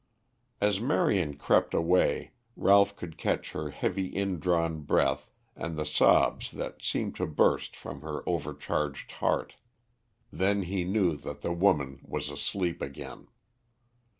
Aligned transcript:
As 0.59 0.81
Marion 0.81 1.35
crept 1.35 1.75
away 1.75 2.31
Ralph 2.55 2.95
could 2.95 3.19
catch 3.19 3.51
her 3.51 3.69
heavy 3.69 4.07
indrawn 4.07 4.81
breath 4.81 5.29
and 5.55 5.77
the 5.77 5.85
sobs 5.85 6.49
that 6.49 6.81
seemed 6.81 7.13
to 7.17 7.27
burst 7.27 7.75
from 7.75 8.01
her 8.01 8.27
overcharged 8.27 9.11
heart. 9.11 9.57
Then 10.33 10.63
he 10.63 10.85
knew 10.85 11.15
that 11.17 11.41
the 11.41 11.53
woman 11.53 11.99
was 12.01 12.31
asleep 12.31 12.81
again. 12.81 13.27